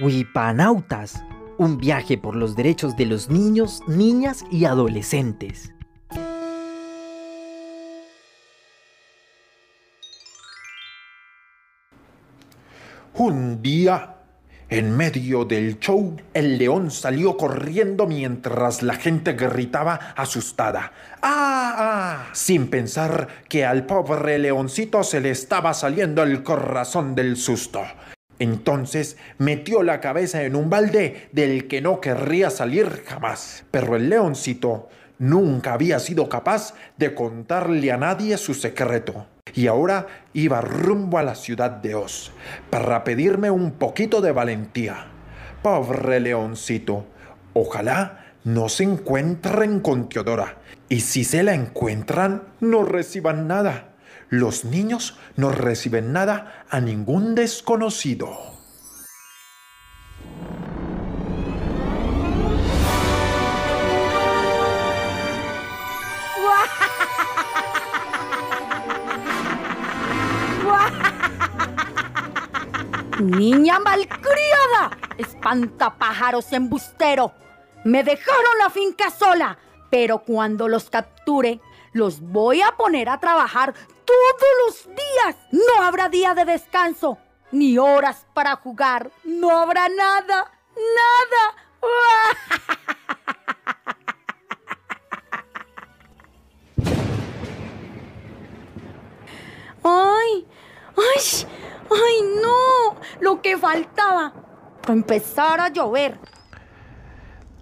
[0.00, 1.22] Wipanautas,
[1.58, 5.74] un viaje por los derechos de los niños, niñas y adolescentes.
[13.12, 14.16] Un día,
[14.70, 20.92] en medio del show, el león salió corriendo mientras la gente gritaba asustada.
[21.20, 21.74] ¡Ah!
[21.76, 22.30] ah!
[22.32, 27.82] Sin pensar que al pobre leoncito se le estaba saliendo el corazón del susto.
[28.40, 33.64] Entonces metió la cabeza en un balde del que no querría salir jamás.
[33.70, 39.26] Pero el leoncito nunca había sido capaz de contarle a nadie su secreto.
[39.54, 42.32] Y ahora iba rumbo a la ciudad de Oz
[42.70, 45.06] para pedirme un poquito de valentía.
[45.62, 47.04] Pobre leoncito,
[47.52, 50.56] ojalá no se encuentren con Teodora.
[50.88, 53.89] Y si se la encuentran, no reciban nada.
[54.30, 58.28] Los niños no reciben nada a ningún desconocido.
[73.18, 77.32] Niña malcriada, espantapájaros embustero.
[77.84, 79.58] Me dejaron la finca sola,
[79.90, 81.60] pero cuando los capture,
[81.92, 83.74] los voy a poner a trabajar
[84.04, 85.36] todos los días.
[85.50, 87.18] No habrá día de descanso,
[87.52, 89.10] ni horas para jugar.
[89.24, 91.56] No habrá nada, nada.
[99.82, 100.46] ¡Ay!
[100.96, 101.46] ¡Ay!
[101.90, 102.96] ¡Ay, no!
[103.20, 104.32] Lo que faltaba.
[104.86, 106.18] Empezar a llover.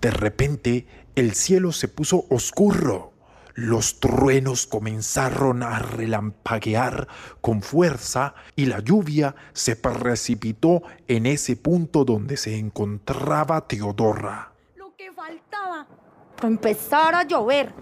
[0.00, 3.13] De repente, el cielo se puso oscuro.
[3.54, 7.06] Los truenos comenzaron a relampaguear
[7.40, 14.50] con fuerza y la lluvia se precipitó en ese punto donde se encontraba Teodora.
[14.74, 15.86] Lo que faltaba.
[16.34, 17.72] Para empezar a llover.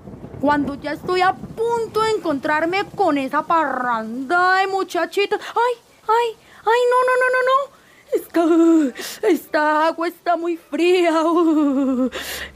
[0.43, 5.41] Cuando ya estoy a punto de encontrarme con esa parranda de muchachitos.
[5.41, 5.83] ¡Ay!
[6.07, 6.37] ¡Ay!
[6.67, 6.81] ¡Ay!
[6.91, 7.82] No, no, no, no, no.
[8.13, 8.45] Esta,
[9.23, 11.23] esta, agua está muy fría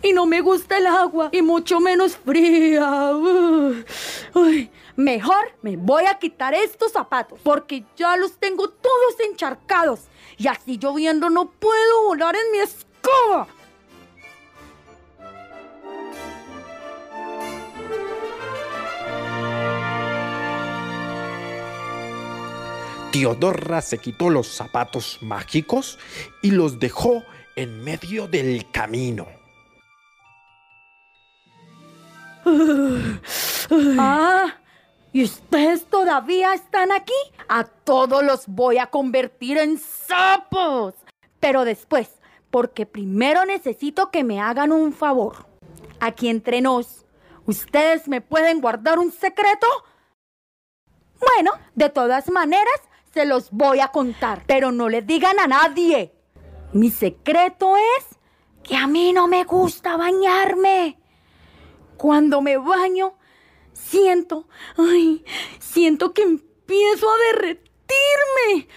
[0.02, 3.12] y no me gusta el agua y mucho menos fría.
[4.96, 10.00] mejor me voy a quitar estos zapatos porque ya los tengo todos encharcados
[10.36, 13.48] y así lloviendo no puedo volar en mi escoba.
[23.18, 25.98] Teodora se quitó los zapatos mágicos
[26.42, 29.26] y los dejó en medio del camino.
[33.98, 34.54] Ah,
[35.14, 37.14] ¿y ustedes todavía están aquí?
[37.48, 40.94] A todos los voy a convertir en sapos.
[41.40, 42.10] Pero después,
[42.50, 45.46] porque primero necesito que me hagan un favor.
[46.00, 47.06] Aquí entre nos,
[47.46, 49.66] ¿ustedes me pueden guardar un secreto?
[51.18, 52.80] Bueno, de todas maneras,
[53.16, 56.12] se los voy a contar, pero no le digan a nadie.
[56.74, 58.18] Mi secreto es
[58.62, 60.98] que a mí no me gusta bañarme.
[61.96, 63.14] Cuando me baño,
[63.72, 65.24] siento, ay,
[65.58, 68.68] siento que empiezo a derretirme.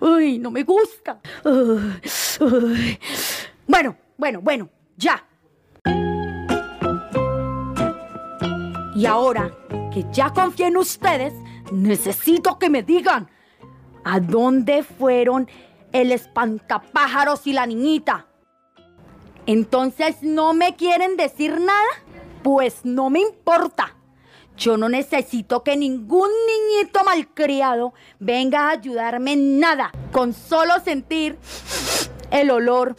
[0.00, 1.20] Ay, no me gusta.
[3.66, 5.26] Bueno, bueno, bueno, ya.
[8.94, 9.50] Y ahora
[9.92, 11.32] que ya confié en ustedes,
[11.72, 13.30] Necesito que me digan
[14.04, 15.48] a dónde fueron
[15.92, 18.26] el espantapájaros y la niñita.
[19.46, 21.88] Entonces, ¿no me quieren decir nada?
[22.42, 23.96] Pues no me importa.
[24.56, 29.90] Yo no necesito que ningún niñito malcriado venga a ayudarme en nada.
[30.12, 31.38] Con solo sentir
[32.30, 32.96] el olor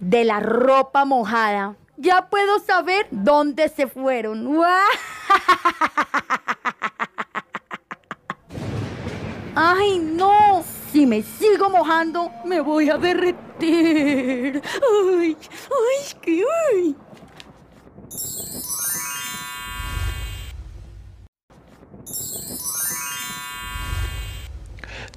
[0.00, 4.46] de la ropa mojada, ya puedo saber dónde se fueron.
[9.54, 10.64] ¡Ay, no!
[10.92, 14.62] Si me sigo mojando, me voy a derretir.
[14.62, 15.36] ¡Ay!
[15.70, 16.16] ¡Ay!
[16.20, 16.44] ¡Qué!
[16.70, 16.96] ¡Ay!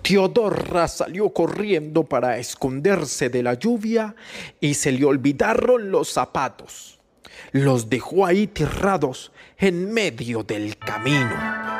[0.02, 4.16] Teodora salió corriendo para esconderse de la lluvia
[4.60, 7.00] y se le olvidaron los zapatos.
[7.52, 11.75] Los dejó ahí tirados en medio del camino.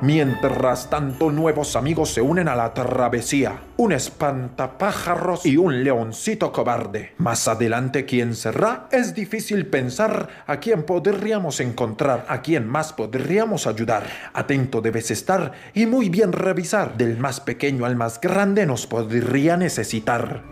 [0.00, 3.62] Mientras tanto, nuevos amigos se unen a la travesía.
[3.76, 7.14] Un espantapájaros y un leoncito cobarde.
[7.18, 8.86] Más adelante, ¿quién será?
[8.92, 14.04] Es difícil pensar a quién podríamos encontrar, a quién más podríamos ayudar.
[14.34, 16.96] Atento debes estar y muy bien revisar.
[16.96, 20.44] Del más pequeño al más grande nos podría necesitar.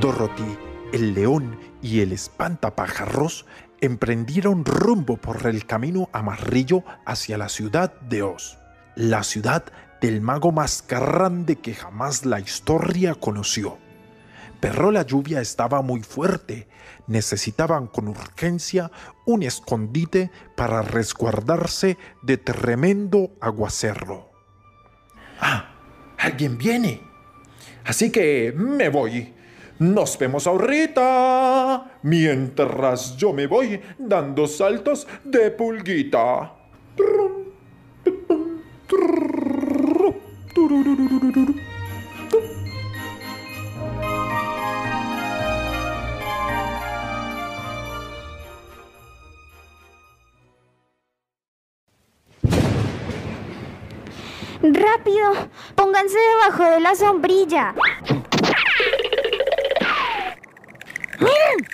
[0.00, 0.56] Dorothy,
[0.94, 3.44] el león y el espantapájaros
[3.84, 8.58] emprendieron rumbo por el camino amarillo hacia la ciudad de Oz,
[8.96, 9.64] la ciudad
[10.00, 13.78] del mago más grande que jamás la historia conoció.
[14.60, 16.68] Pero la lluvia estaba muy fuerte,
[17.06, 18.90] necesitaban con urgencia
[19.26, 24.30] un escondite para resguardarse de tremendo aguacero.
[25.40, 25.74] Ah,
[26.18, 27.02] alguien viene.
[27.84, 29.34] Así que me voy.
[29.78, 36.54] Nos vemos ahorita, mientras yo me voy dando saltos de pulguita.
[54.62, 55.32] ¡Rápido!
[55.74, 57.74] Pónganse debajo de la sombrilla.
[61.20, 61.68] ¡Miren!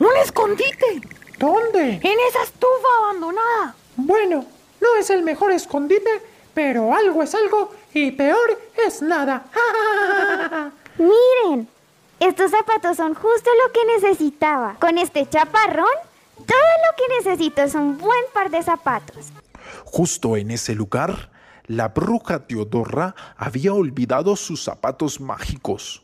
[0.00, 1.00] ¡Un escondite!
[1.38, 2.00] ¿Dónde?
[2.02, 3.74] En esa estufa abandonada.
[3.96, 4.44] Bueno,
[4.80, 6.22] no es el mejor escondite,
[6.54, 9.44] pero algo es algo y peor es nada.
[10.98, 11.68] Miren,
[12.20, 14.76] estos zapatos son justo lo que necesitaba.
[14.80, 15.86] Con este chaparrón,
[16.36, 19.32] todo lo que necesito es un buen par de zapatos.
[19.84, 21.30] Justo en ese lugar,
[21.66, 26.02] la bruja Teodora había olvidado sus zapatos mágicos.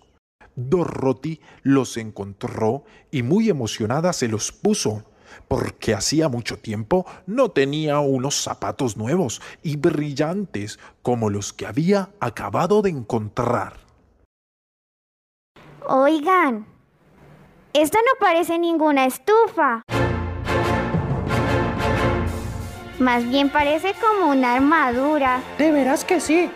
[0.58, 5.05] Dorothy los encontró y muy emocionada se los puso,
[5.46, 12.10] porque hacía mucho tiempo no tenía unos zapatos nuevos y brillantes como los que había
[12.19, 13.75] acabado de encontrar.
[15.87, 16.66] Oigan,
[17.72, 19.82] esto no parece ninguna estufa.
[22.99, 25.40] Más bien parece como una armadura.
[25.56, 26.50] De veras que sí.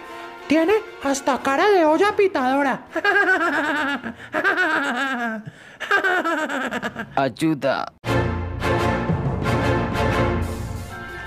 [0.47, 2.87] Tiene hasta cara de olla pitadora.
[7.17, 7.93] Ayuda.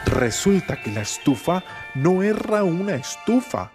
[0.06, 1.64] Resulta que la estufa
[1.94, 3.72] no era una estufa,